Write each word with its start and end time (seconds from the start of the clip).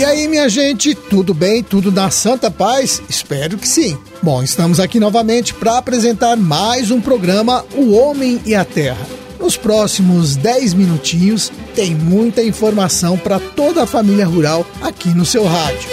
E 0.00 0.04
aí, 0.04 0.26
minha 0.28 0.48
gente, 0.48 0.94
tudo 0.94 1.34
bem? 1.34 1.62
Tudo 1.62 1.92
na 1.92 2.10
santa 2.10 2.50
paz? 2.50 3.02
Espero 3.06 3.58
que 3.58 3.68
sim. 3.68 3.98
Bom, 4.22 4.42
estamos 4.42 4.80
aqui 4.80 4.98
novamente 4.98 5.52
para 5.52 5.76
apresentar 5.76 6.38
mais 6.38 6.90
um 6.90 7.02
programa 7.02 7.66
O 7.74 7.92
Homem 7.92 8.40
e 8.46 8.54
a 8.54 8.64
Terra. 8.64 9.06
Nos 9.38 9.58
próximos 9.58 10.36
10 10.36 10.72
minutinhos 10.72 11.52
tem 11.74 11.94
muita 11.94 12.42
informação 12.42 13.18
para 13.18 13.38
toda 13.38 13.82
a 13.82 13.86
família 13.86 14.26
rural 14.26 14.64
aqui 14.80 15.10
no 15.10 15.26
seu 15.26 15.44
rádio. 15.44 15.90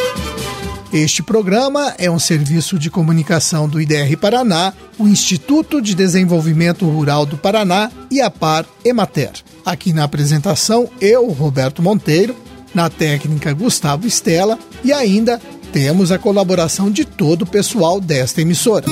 Este 0.91 1.21
programa 1.21 1.93
é 1.97 2.09
um 2.09 2.17
serviço 2.17 2.79
de 2.79 2.89
comunicação 2.89 3.67
do 3.67 3.81
IDR 3.81 4.15
Paraná, 4.19 4.73
o 4.97 5.07
Instituto 5.07 5.81
de 5.81 5.93
Desenvolvimento 5.93 6.85
Rural 6.85 7.25
do 7.25 7.37
Paraná 7.37 7.91
e 8.09 8.21
a 8.21 8.29
Par 8.29 8.65
Emater. 8.85 9.31
Aqui 9.65 9.91
na 9.91 10.05
apresentação, 10.05 10.89
eu, 11.01 11.27
Roberto 11.27 11.81
Monteiro, 11.81 12.35
na 12.73 12.89
técnica 12.89 13.53
Gustavo 13.53 14.07
Estela 14.07 14.57
e 14.83 14.93
ainda 14.93 15.41
temos 15.73 16.11
a 16.11 16.17
colaboração 16.17 16.89
de 16.89 17.03
todo 17.03 17.41
o 17.41 17.47
pessoal 17.47 17.99
desta 17.99 18.41
emissora. 18.41 18.85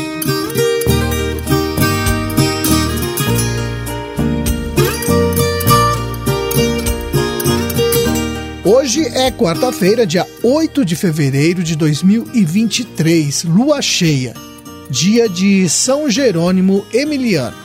Hoje 8.86 9.04
é 9.16 9.32
quarta-feira, 9.32 10.06
dia 10.06 10.28
8 10.44 10.86
de 10.86 10.96
fevereiro 10.96 11.64
de 11.64 11.76
2023, 11.76 13.44
lua 13.46 13.82
cheia, 13.82 14.36
dia 14.92 15.28
de 15.28 15.68
São 15.68 16.08
Jerônimo 16.08 16.86
Emiliano. 16.94 17.58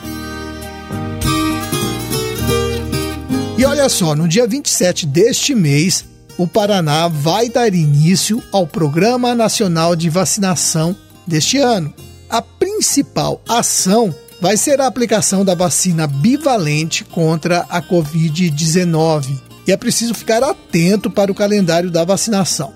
E 3.55 3.63
olha 3.63 3.87
só, 3.87 4.15
no 4.15 4.27
dia 4.27 4.47
27 4.47 5.05
deste 5.05 5.53
mês, 5.53 6.05
o 6.39 6.47
Paraná 6.47 7.07
vai 7.07 7.49
dar 7.49 7.71
início 7.71 8.41
ao 8.51 8.65
Programa 8.65 9.35
Nacional 9.35 9.95
de 9.95 10.09
Vacinação 10.09 10.97
deste 11.27 11.59
ano. 11.59 11.93
A 12.31 12.41
principal 12.41 13.39
ação 13.47 14.11
vai 14.41 14.57
ser 14.57 14.81
a 14.81 14.87
aplicação 14.87 15.45
da 15.45 15.53
vacina 15.53 16.07
bivalente 16.07 17.03
contra 17.03 17.59
a 17.69 17.79
Covid-19. 17.79 19.50
E 19.67 19.71
é 19.71 19.77
preciso 19.77 20.13
ficar 20.13 20.43
atento 20.43 21.09
para 21.09 21.31
o 21.31 21.35
calendário 21.35 21.91
da 21.91 22.03
vacinação. 22.03 22.73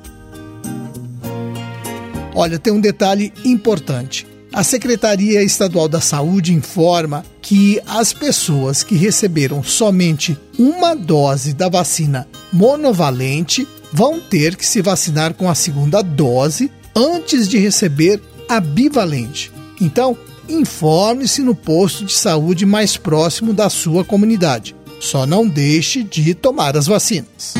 Olha, 2.34 2.60
tem 2.60 2.74
um 2.74 2.82
detalhe 2.82 3.34
importante. 3.44 4.28
A 4.52 4.64
Secretaria 4.64 5.44
Estadual 5.44 5.88
da 5.88 6.00
Saúde 6.00 6.54
informa 6.54 7.26
que 7.42 7.82
as 7.88 8.14
pessoas 8.14 8.84
que 8.84 8.96
receberam 8.96 9.64
somente 9.64 10.38
uma 10.58 10.96
dose 10.96 11.54
da 11.54 11.70
vacina 11.70 12.28
monovalente 12.52 13.68
vão 13.92 14.20
ter 14.20 14.56
que 14.56 14.66
se 14.66 14.82
vacinar 14.82 15.34
com 15.34 15.50
a 15.50 15.56
segunda 15.56 16.02
dose 16.02 16.72
antes 16.96 17.48
de 17.48 17.58
receber 17.58 18.22
a 18.50 18.60
bivalente. 18.60 19.52
Então, 19.80 20.18
informe-se 20.48 21.42
no 21.42 21.56
posto 21.56 22.06
de 22.06 22.14
saúde 22.14 22.66
mais 22.66 22.98
próximo 22.98 23.54
da 23.54 23.70
sua 23.70 24.04
comunidade. 24.04 24.75
Só 25.00 25.26
não 25.26 25.48
deixe 25.48 26.04
de 26.04 26.34
tomar 26.34 26.76
as 26.76 26.88
vacinas. 26.88 27.54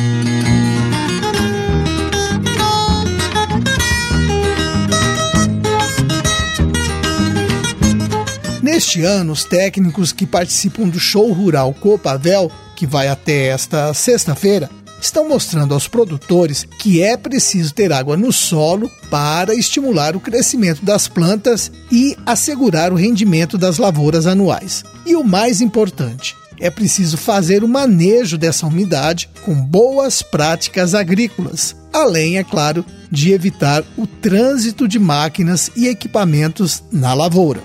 Neste 8.62 9.02
ano, 9.04 9.32
os 9.32 9.44
técnicos 9.44 10.12
que 10.12 10.26
participam 10.26 10.88
do 10.88 10.98
show 10.98 11.32
rural 11.32 11.72
Copavel, 11.72 12.50
que 12.74 12.86
vai 12.86 13.08
até 13.08 13.46
esta 13.46 13.94
sexta-feira, 13.94 14.68
estão 15.00 15.28
mostrando 15.28 15.72
aos 15.72 15.88
produtores 15.88 16.66
que 16.78 17.02
é 17.02 17.16
preciso 17.16 17.72
ter 17.72 17.92
água 17.92 18.16
no 18.16 18.32
solo 18.32 18.90
para 19.10 19.54
estimular 19.54 20.16
o 20.16 20.20
crescimento 20.20 20.84
das 20.84 21.08
plantas 21.08 21.70
e 21.90 22.16
assegurar 22.26 22.92
o 22.92 22.96
rendimento 22.96 23.56
das 23.56 23.78
lavouras 23.78 24.26
anuais. 24.26 24.84
E 25.06 25.14
o 25.14 25.24
mais 25.24 25.60
importante, 25.60 26.36
é 26.60 26.70
preciso 26.70 27.16
fazer 27.16 27.62
o 27.62 27.68
manejo 27.68 28.38
dessa 28.38 28.66
umidade 28.66 29.28
com 29.44 29.54
boas 29.54 30.22
práticas 30.22 30.94
agrícolas, 30.94 31.76
além, 31.92 32.38
é 32.38 32.44
claro, 32.44 32.84
de 33.10 33.32
evitar 33.32 33.84
o 33.96 34.06
trânsito 34.06 34.88
de 34.88 34.98
máquinas 34.98 35.70
e 35.76 35.88
equipamentos 35.88 36.82
na 36.90 37.14
lavoura. 37.14 37.62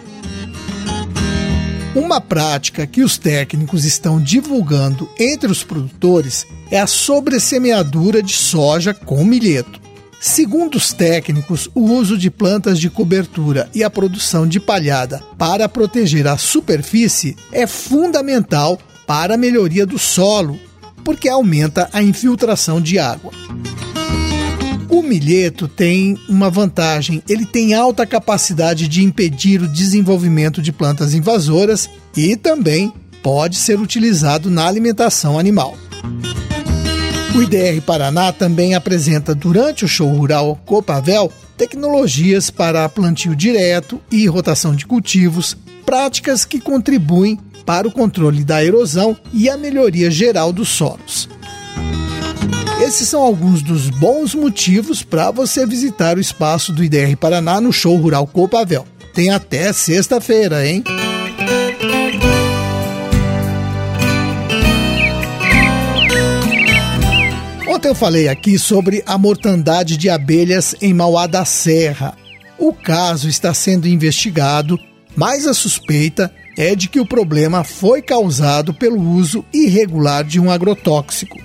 Uma 1.93 2.21
prática 2.21 2.87
que 2.87 3.03
os 3.03 3.17
técnicos 3.17 3.83
estão 3.83 4.21
divulgando 4.21 5.09
entre 5.19 5.51
os 5.51 5.61
produtores 5.61 6.45
é 6.69 6.79
a 6.79 6.87
sobressemeadura 6.87 8.23
de 8.23 8.33
soja 8.33 8.93
com 8.93 9.25
milheto. 9.25 9.80
Segundo 10.21 10.75
os 10.75 10.93
técnicos, 10.93 11.67
o 11.73 11.81
uso 11.81 12.15
de 12.15 12.29
plantas 12.29 12.79
de 12.79 12.91
cobertura 12.91 13.67
e 13.73 13.83
a 13.83 13.89
produção 13.89 14.47
de 14.47 14.59
palhada 14.59 15.19
para 15.35 15.67
proteger 15.67 16.27
a 16.27 16.37
superfície 16.37 17.35
é 17.51 17.65
fundamental 17.65 18.79
para 19.07 19.33
a 19.33 19.37
melhoria 19.37 19.83
do 19.83 19.97
solo, 19.97 20.59
porque 21.03 21.27
aumenta 21.27 21.89
a 21.91 22.03
infiltração 22.03 22.79
de 22.79 22.99
água. 22.99 23.31
O 24.87 25.01
milheto 25.01 25.67
tem 25.67 26.15
uma 26.29 26.51
vantagem, 26.51 27.23
ele 27.27 27.45
tem 27.45 27.73
alta 27.73 28.05
capacidade 28.05 28.87
de 28.87 29.03
impedir 29.03 29.59
o 29.59 29.67
desenvolvimento 29.67 30.61
de 30.61 30.71
plantas 30.71 31.15
invasoras 31.15 31.89
e 32.15 32.35
também 32.35 32.93
pode 33.23 33.55
ser 33.55 33.79
utilizado 33.79 34.51
na 34.51 34.67
alimentação 34.67 35.39
animal. 35.39 35.75
O 37.33 37.41
IDR 37.41 37.81
Paraná 37.85 38.33
também 38.33 38.75
apresenta 38.75 39.33
durante 39.33 39.85
o 39.85 39.87
show 39.87 40.09
rural 40.09 40.59
Copavel 40.65 41.31
tecnologias 41.55 42.49
para 42.49 42.89
plantio 42.89 43.35
direto 43.35 44.01
e 44.11 44.27
rotação 44.27 44.75
de 44.75 44.85
cultivos, 44.85 45.55
práticas 45.85 46.43
que 46.43 46.59
contribuem 46.59 47.39
para 47.65 47.87
o 47.87 47.91
controle 47.91 48.43
da 48.43 48.63
erosão 48.63 49.15
e 49.31 49.49
a 49.49 49.55
melhoria 49.55 50.11
geral 50.11 50.51
dos 50.51 50.69
solos. 50.69 51.29
Esses 52.81 53.07
são 53.07 53.21
alguns 53.21 53.61
dos 53.61 53.89
bons 53.89 54.33
motivos 54.33 55.03
para 55.03 55.31
você 55.31 55.65
visitar 55.65 56.17
o 56.17 56.21
espaço 56.21 56.73
do 56.73 56.83
IDR 56.83 57.15
Paraná 57.15 57.61
no 57.61 57.71
Show 57.71 57.95
Rural 57.95 58.27
Copavel. 58.27 58.85
Tem 59.13 59.29
até 59.29 59.71
sexta-feira, 59.71 60.67
hein? 60.67 60.83
Ontem 67.81 67.89
eu 67.89 67.95
falei 67.95 68.27
aqui 68.27 68.59
sobre 68.59 69.01
a 69.07 69.17
mortandade 69.17 69.97
de 69.97 70.07
abelhas 70.07 70.75
em 70.83 70.93
Mauá 70.93 71.25
da 71.25 71.43
Serra. 71.45 72.15
O 72.55 72.71
caso 72.73 73.27
está 73.27 73.55
sendo 73.55 73.87
investigado, 73.87 74.79
mas 75.15 75.47
a 75.47 75.53
suspeita 75.55 76.31
é 76.55 76.75
de 76.75 76.87
que 76.87 76.99
o 76.99 77.07
problema 77.07 77.63
foi 77.63 78.03
causado 78.03 78.71
pelo 78.71 79.01
uso 79.01 79.43
irregular 79.51 80.23
de 80.23 80.39
um 80.39 80.51
agrotóxico. 80.51 81.39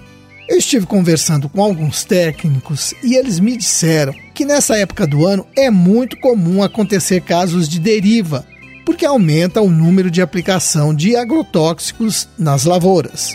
Eu 0.46 0.58
estive 0.58 0.84
conversando 0.84 1.48
com 1.48 1.62
alguns 1.62 2.04
técnicos 2.04 2.92
e 3.02 3.16
eles 3.16 3.40
me 3.40 3.56
disseram 3.56 4.12
que 4.34 4.44
nessa 4.44 4.76
época 4.76 5.06
do 5.06 5.26
ano 5.26 5.46
é 5.56 5.70
muito 5.70 6.18
comum 6.18 6.62
acontecer 6.62 7.22
casos 7.22 7.66
de 7.66 7.80
deriva, 7.80 8.44
porque 8.84 9.06
aumenta 9.06 9.62
o 9.62 9.70
número 9.70 10.10
de 10.10 10.20
aplicação 10.20 10.94
de 10.94 11.16
agrotóxicos 11.16 12.28
nas 12.38 12.64
lavouras. 12.66 13.34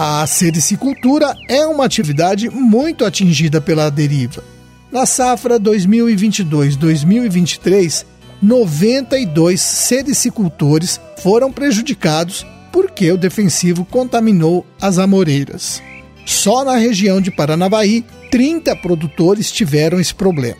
A 0.00 0.24
sericicultura 0.28 1.36
é 1.48 1.66
uma 1.66 1.84
atividade 1.84 2.48
muito 2.48 3.04
atingida 3.04 3.60
pela 3.60 3.90
deriva. 3.90 4.44
Na 4.92 5.04
safra 5.04 5.58
2022-2023, 5.58 8.06
92 8.40 9.60
sericicultores 9.60 11.00
foram 11.20 11.50
prejudicados 11.50 12.46
porque 12.70 13.10
o 13.10 13.18
defensivo 13.18 13.84
contaminou 13.84 14.64
as 14.80 15.00
amoreiras. 15.00 15.82
Só 16.24 16.64
na 16.64 16.76
região 16.76 17.20
de 17.20 17.32
Paranavaí, 17.32 18.04
30 18.30 18.76
produtores 18.76 19.50
tiveram 19.50 19.98
esse 19.98 20.14
problema. 20.14 20.58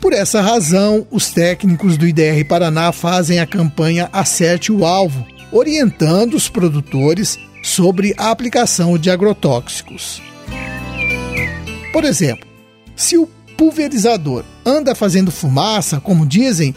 Por 0.00 0.12
essa 0.12 0.40
razão, 0.40 1.06
os 1.12 1.30
técnicos 1.30 1.96
do 1.96 2.08
IDR 2.08 2.44
Paraná 2.48 2.90
fazem 2.90 3.38
a 3.38 3.46
campanha 3.46 4.10
Acerte 4.12 4.72
o 4.72 4.84
Alvo, 4.84 5.24
orientando 5.52 6.34
os 6.34 6.48
produtores 6.48 7.38
sobre 7.80 8.14
a 8.18 8.30
aplicação 8.30 8.98
de 8.98 9.08
agrotóxicos. 9.08 10.20
Por 11.94 12.04
exemplo, 12.04 12.46
se 12.94 13.16
o 13.16 13.26
pulverizador 13.56 14.44
anda 14.66 14.94
fazendo 14.94 15.30
fumaça, 15.30 15.98
como 15.98 16.26
dizem, 16.26 16.74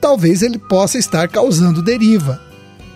talvez 0.00 0.42
ele 0.42 0.56
possa 0.56 0.96
estar 0.96 1.26
causando 1.26 1.82
deriva, 1.82 2.40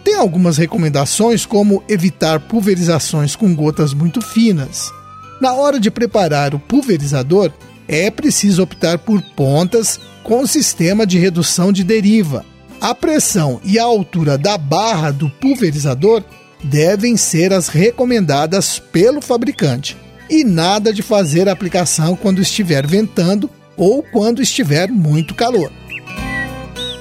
tem 0.05 0.15
algumas 0.15 0.57
recomendações, 0.57 1.45
como 1.45 1.83
evitar 1.89 2.39
pulverizações 2.39 3.35
com 3.35 3.53
gotas 3.57 3.93
muito 3.93 4.23
finas. 4.23 4.93
Na 5.41 5.53
hora 5.55 5.81
de 5.81 5.91
preparar 5.91 6.55
o 6.55 6.61
pulverizador, 6.61 7.51
é 7.89 8.09
preciso 8.09 8.63
optar 8.63 8.99
por 8.99 9.21
pontas 9.35 9.99
com 10.23 10.47
sistema 10.47 11.05
de 11.05 11.19
redução 11.19 11.73
de 11.73 11.83
deriva. 11.83 12.45
A 12.81 12.95
pressão 12.95 13.61
e 13.65 13.81
a 13.81 13.85
altura 13.85 14.39
da 14.39 14.57
barra 14.57 15.11
do 15.11 15.29
pulverizador 15.29 16.23
devem 16.63 17.17
ser 17.17 17.53
as 17.53 17.69
recomendadas 17.69 18.79
pelo 18.79 19.21
fabricante 19.21 19.97
e 20.29 20.45
nada 20.45 20.93
de 20.93 21.03
fazer 21.03 21.49
a 21.49 21.53
aplicação 21.53 22.15
quando 22.15 22.43
estiver 22.43 22.87
ventando 22.87 23.51
ou 23.77 24.03
quando 24.03 24.43
estiver 24.43 24.89
muito 24.89 25.35
calor. 25.35 25.73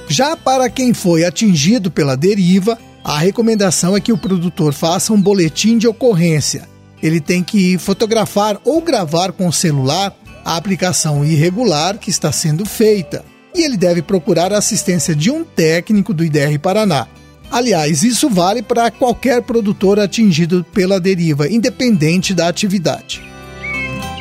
Já 0.08 0.36
para 0.36 0.70
quem 0.70 0.94
foi 0.94 1.24
atingido 1.24 1.90
pela 1.90 2.16
deriva, 2.16 2.78
a 3.04 3.18
recomendação 3.18 3.96
é 3.96 4.00
que 4.00 4.12
o 4.12 4.18
produtor 4.18 4.72
faça 4.72 5.12
um 5.12 5.20
boletim 5.20 5.76
de 5.76 5.86
ocorrência. 5.86 6.66
Ele 7.02 7.20
tem 7.20 7.42
que 7.42 7.76
fotografar 7.78 8.58
ou 8.64 8.80
gravar 8.80 9.32
com 9.32 9.46
o 9.46 9.52
celular 9.52 10.14
a 10.44 10.56
aplicação 10.56 11.24
irregular 11.24 11.98
que 11.98 12.10
está 12.10 12.32
sendo 12.32 12.64
feita. 12.64 13.24
E 13.54 13.62
ele 13.62 13.76
deve 13.76 14.02
procurar 14.02 14.52
a 14.52 14.58
assistência 14.58 15.14
de 15.14 15.30
um 15.30 15.44
técnico 15.44 16.14
do 16.14 16.24
IDR 16.24 16.58
Paraná. 16.60 17.06
Aliás, 17.50 18.02
isso 18.02 18.28
vale 18.28 18.62
para 18.62 18.90
qualquer 18.90 19.42
produtor 19.42 19.98
atingido 19.98 20.64
pela 20.72 21.00
deriva, 21.00 21.48
independente 21.48 22.34
da 22.34 22.48
atividade. 22.48 23.22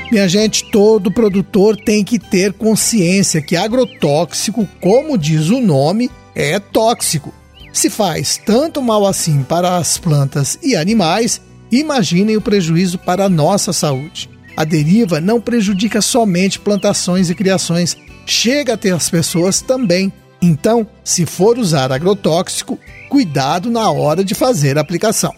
Minha 0.10 0.28
gente, 0.30 0.64
todo 0.72 1.12
produtor 1.12 1.76
tem 1.76 2.04
que 2.04 2.18
ter 2.18 2.54
consciência 2.54 3.42
que 3.42 3.58
agrotóxico, 3.58 4.68
como 4.80 5.18
diz 5.18 5.50
o 5.50 5.60
nome, 5.60 6.10
é 6.34 6.58
tóxico. 6.60 7.34
Se 7.74 7.90
faz 7.90 8.38
tanto 8.38 8.82
mal 8.82 9.06
assim 9.06 9.44
para 9.44 9.76
as 9.76 9.98
plantas 9.98 10.58
e 10.64 10.76
animais, 10.76 11.42
imaginem 11.70 12.38
o 12.38 12.42
prejuízo 12.42 12.98
para 12.98 13.26
a 13.26 13.30
nossa 13.30 13.74
saúde. 13.74 14.30
A 14.56 14.64
deriva 14.64 15.20
não 15.20 15.42
prejudica 15.42 16.02
somente 16.02 16.60
plantações 16.60 17.30
e 17.30 17.36
criações, 17.36 17.98
chega 18.26 18.74
até 18.74 18.92
as 18.92 19.10
pessoas 19.10 19.62
também. 19.62 20.12
Então, 20.42 20.88
se 21.04 21.26
for 21.26 21.58
usar 21.58 21.92
agrotóxico, 21.92 22.80
cuidado 23.10 23.70
na 23.70 23.90
hora 23.90 24.24
de 24.24 24.36
fazer 24.36 24.78
a 24.78 24.82
aplicação. 24.82 25.34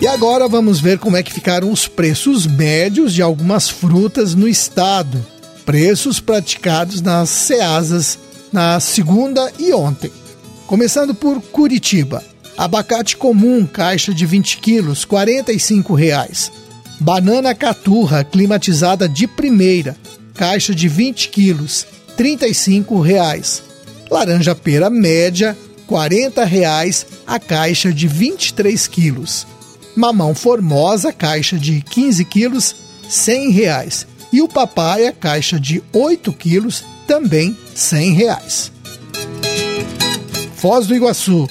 E 0.00 0.06
agora 0.06 0.48
vamos 0.48 0.80
ver 0.80 0.98
como 0.98 1.16
é 1.16 1.22
que 1.22 1.32
ficaram 1.32 1.70
os 1.70 1.86
preços 1.86 2.46
médios 2.46 3.12
de 3.12 3.20
algumas 3.20 3.68
frutas 3.68 4.34
no 4.34 4.48
estado. 4.48 5.24
Preços 5.64 6.18
praticados 6.18 7.02
nas 7.02 7.28
ceasas 7.28 8.18
na 8.52 8.80
segunda 8.80 9.52
e 9.58 9.72
ontem. 9.72 10.10
Começando 10.66 11.14
por 11.14 11.40
Curitiba. 11.40 12.24
Abacate 12.56 13.16
comum, 13.16 13.66
caixa 13.66 14.12
de 14.12 14.26
20 14.26 14.58
quilos, 14.58 15.04
R$ 15.04 15.10
45,00. 15.10 16.50
Banana 17.00 17.54
caturra, 17.54 18.22
climatizada 18.22 19.08
de 19.08 19.26
primeira, 19.26 19.96
caixa 20.34 20.74
de 20.74 20.86
20 20.86 21.30
quilos, 21.30 21.86
R$ 22.18 22.22
35,00. 22.22 23.62
Laranja 24.10 24.54
pera 24.54 24.90
média, 24.90 25.56
R$ 25.88 25.96
40,00 25.96 27.06
a 27.26 27.38
caixa 27.38 27.90
de 27.90 28.06
23 28.06 28.86
quilos. 28.86 29.46
Mamão 29.96 30.34
formosa, 30.34 31.10
caixa 31.10 31.58
de 31.58 31.80
15 31.80 32.22
quilos, 32.26 32.76
R$ 33.02 33.08
100,00. 33.08 34.06
E 34.30 34.42
o 34.42 34.48
papaya, 34.48 35.10
caixa 35.10 35.58
de 35.58 35.82
8 35.94 36.30
quilos, 36.34 36.84
também 37.06 37.48
R$ 37.48 37.56
100,00. 37.74 38.70
Foz 40.54 40.86
do 40.86 40.94
Iguaçu. 40.94 41.48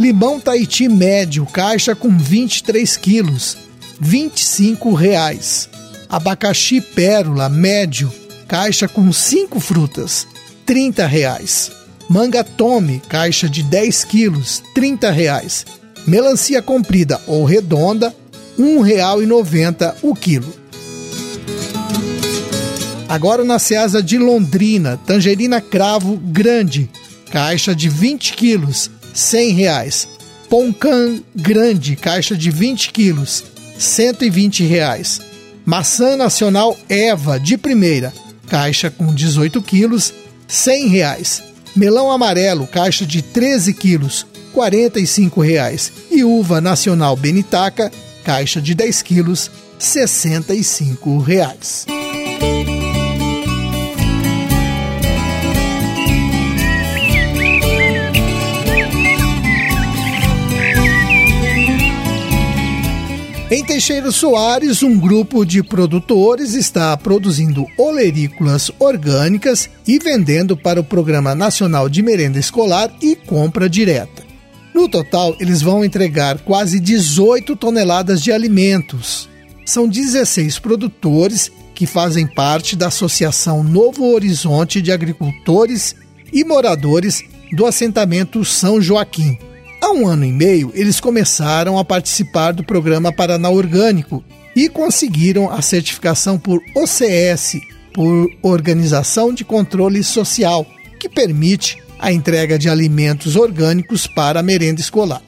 Limão 0.00 0.40
Tahiti 0.40 0.88
médio, 0.88 1.44
caixa 1.44 1.94
com 1.94 2.16
23 2.16 2.96
quilos, 2.96 3.65
R$ 4.00 4.08
25,00. 4.08 5.68
Abacaxi 6.08 6.80
pérola 6.80 7.48
médio, 7.48 8.12
caixa 8.46 8.86
com 8.86 9.12
5 9.12 9.58
frutas, 9.58 10.26
R$ 10.66 10.74
30,00. 10.74 11.72
Manga 12.08 12.44
tome, 12.44 13.02
caixa 13.08 13.48
de 13.48 13.62
10 13.62 14.04
quilos, 14.04 14.62
R$ 14.74 14.80
30,00. 14.80 15.66
Melancia 16.06 16.62
comprida 16.62 17.20
ou 17.26 17.44
redonda, 17.44 18.14
R$ 18.56 18.64
1,90 18.64 19.96
o 20.02 20.14
quilo. 20.14 20.54
Agora 23.08 23.44
na 23.44 23.58
Ceasa 23.58 24.02
de 24.02 24.18
Londrina, 24.18 25.00
tangerina 25.06 25.60
cravo 25.60 26.16
grande, 26.16 26.90
caixa 27.30 27.74
de 27.74 27.88
20 27.88 28.32
quilos, 28.34 28.90
100 29.14 29.54
reais. 29.54 30.08
Poncan 30.48 31.22
grande, 31.34 31.96
caixa 31.96 32.36
de 32.36 32.50
20 32.50 32.90
quilos, 32.90 33.40
R$ 33.40 33.55
120 33.78 34.64
reais. 34.64 35.20
Maçã 35.64 36.16
nacional 36.16 36.76
Eva 36.88 37.40
de 37.40 37.58
primeira, 37.58 38.12
caixa 38.48 38.90
com 38.90 39.12
18 39.12 39.60
quilos, 39.62 40.12
100 40.46 40.86
reais. 40.88 41.42
Melão 41.74 42.10
amarelo, 42.10 42.66
caixa 42.66 43.04
de 43.04 43.20
13 43.20 43.74
quilos, 43.74 44.26
45 44.52 45.40
reais. 45.40 45.92
E 46.10 46.24
uva 46.24 46.60
nacional 46.60 47.16
Benitaca, 47.16 47.90
caixa 48.24 48.60
de 48.60 48.74
10 48.74 49.02
quilos, 49.02 49.50
65 49.78 51.18
reais. 51.18 51.86
Em 63.48 63.64
Teixeira 63.64 64.10
Soares, 64.10 64.82
um 64.82 64.98
grupo 64.98 65.44
de 65.44 65.62
produtores 65.62 66.52
está 66.52 66.96
produzindo 66.96 67.64
olerícolas 67.78 68.72
orgânicas 68.76 69.70
e 69.86 70.00
vendendo 70.00 70.56
para 70.56 70.80
o 70.80 70.84
Programa 70.84 71.32
Nacional 71.32 71.88
de 71.88 72.02
Merenda 72.02 72.40
Escolar 72.40 72.92
e 73.00 73.14
Compra 73.14 73.70
Direta. 73.70 74.24
No 74.74 74.88
total, 74.88 75.36
eles 75.38 75.62
vão 75.62 75.84
entregar 75.84 76.40
quase 76.40 76.80
18 76.80 77.54
toneladas 77.54 78.20
de 78.20 78.32
alimentos. 78.32 79.28
São 79.64 79.86
16 79.86 80.58
produtores 80.58 81.52
que 81.72 81.86
fazem 81.86 82.26
parte 82.26 82.74
da 82.74 82.88
Associação 82.88 83.62
Novo 83.62 84.12
Horizonte 84.12 84.82
de 84.82 84.90
Agricultores 84.90 85.94
e 86.32 86.42
Moradores 86.44 87.22
do 87.52 87.64
assentamento 87.64 88.44
São 88.44 88.80
Joaquim. 88.80 89.38
Há 89.86 89.92
um 89.92 90.04
ano 90.08 90.24
e 90.24 90.32
meio, 90.32 90.72
eles 90.74 90.98
começaram 90.98 91.78
a 91.78 91.84
participar 91.84 92.50
do 92.50 92.64
programa 92.64 93.12
Paraná 93.12 93.50
Orgânico 93.50 94.24
e 94.56 94.68
conseguiram 94.68 95.48
a 95.48 95.62
certificação 95.62 96.36
por 96.36 96.60
OCS, 96.74 97.60
por 97.94 98.28
Organização 98.42 99.32
de 99.32 99.44
Controle 99.44 100.02
Social, 100.02 100.66
que 100.98 101.08
permite 101.08 101.78
a 102.00 102.10
entrega 102.10 102.58
de 102.58 102.68
alimentos 102.68 103.36
orgânicos 103.36 104.08
para 104.08 104.40
a 104.40 104.42
merenda 104.42 104.80
escolar. 104.80 105.22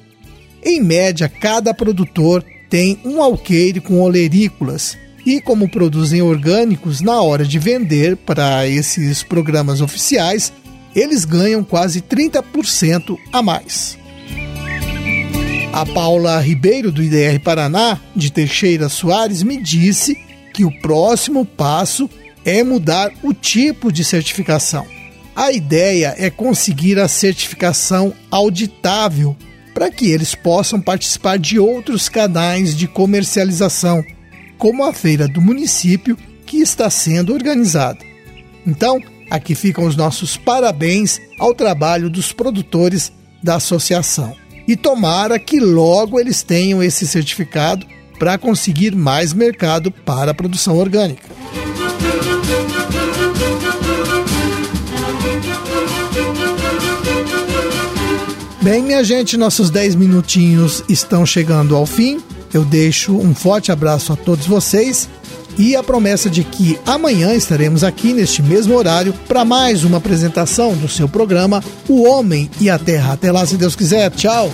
Em 0.61 0.83
média, 0.83 1.29
cada 1.29 1.73
produtor 1.73 2.45
tem 2.69 2.99
um 3.05 3.23
alqueire 3.23 3.81
com 3.81 4.01
olerícolas 4.01 4.99
e, 5.25 5.41
como 5.41 5.71
produzem 5.71 6.21
orgânicos, 6.21 7.01
na 7.01 7.23
hora 7.23 7.45
de 7.45 7.61
vender 7.61 8.17
para 8.17 8.67
esses 8.67 9.23
programas 9.23 9.81
oficiais, 9.81 10.53
eles 10.97 11.25
ganham 11.25 11.63
quase 11.63 12.03
30% 12.03 13.17
a 13.33 13.41
mais. 13.41 13.97
A 15.79 15.87
Paula 15.87 16.41
Ribeiro, 16.41 16.91
do 16.91 17.01
IDR 17.01 17.39
Paraná, 17.39 18.01
de 18.17 18.33
Teixeira 18.33 18.89
Soares, 18.89 19.45
me 19.45 19.63
disse 19.63 20.17
que 20.53 20.65
o 20.65 20.77
próximo 20.81 21.45
passo 21.47 22.11
é 22.45 22.65
mudar 22.65 23.13
o 23.23 23.33
tipo 23.33 23.93
de 23.93 24.03
certificação. 24.03 24.85
A 25.37 25.53
ideia 25.53 26.17
é 26.19 26.31
conseguir 26.31 26.99
a 26.99 27.07
certificação 27.07 28.13
auditável 28.29 29.37
para 29.73 29.89
que 29.89 30.11
eles 30.11 30.35
possam 30.35 30.81
participar 30.81 31.39
de 31.39 31.61
outros 31.61 32.09
canais 32.09 32.77
de 32.77 32.89
comercialização, 32.89 34.05
como 34.59 34.83
a 34.83 34.93
feira 34.93 35.29
do 35.29 35.41
município 35.41 36.19
que 36.45 36.57
está 36.57 36.91
sendo 36.91 37.33
organizada. 37.33 38.01
Então, 38.67 39.01
aqui 39.31 39.55
ficam 39.55 39.87
os 39.87 39.95
nossos 39.95 40.37
parabéns 40.37 41.21
ao 41.39 41.55
trabalho 41.55 42.11
dos 42.11 42.33
produtores 42.33 43.13
da 43.41 43.55
associação. 43.55 44.35
E 44.69 44.77
tomara 44.77 45.39
que 45.39 45.59
logo 45.59 46.21
eles 46.21 46.43
tenham 46.43 46.83
esse 46.83 47.07
certificado 47.07 47.87
para 48.19 48.37
conseguir 48.37 48.95
mais 48.95 49.33
mercado 49.33 49.91
para 49.91 50.33
a 50.33 50.35
produção 50.35 50.77
orgânica. 50.77 51.27
Bem, 58.61 58.83
minha 58.83 59.03
gente, 59.03 59.39
nossos 59.39 59.71
10 59.71 59.95
minutinhos 59.95 60.85
estão 60.87 61.25
chegando 61.25 61.75
ao 61.75 61.87
fim. 61.87 62.21
Eu 62.53 62.63
deixo 62.63 63.17
um 63.17 63.35
forte 63.35 63.73
abraço 63.73 64.13
a 64.13 64.17
todos 64.17 64.47
vocês 64.47 65.09
e 65.59 65.75
a 65.75 65.83
promessa 65.83 66.31
de 66.31 66.45
que 66.45 66.79
amanhã 66.87 67.35
estaremos 67.35 67.83
aqui 67.83 68.13
neste 68.13 68.43
mesmo 68.43 68.75
horário 68.75 69.13
para 69.27 69.45
mais 69.45 69.85
uma 69.85 69.99
apresentação 69.99 70.75
do 70.75 70.89
seu 70.89 71.09
programa 71.09 71.63
O 71.89 72.09
Homem 72.09 72.49
e 72.61 72.71
a 72.71 72.79
Terra. 72.79 73.13
Até 73.13 73.33
lá, 73.33 73.45
se 73.45 73.57
Deus 73.57 73.75
quiser. 73.75 74.11
Tchau. 74.13 74.51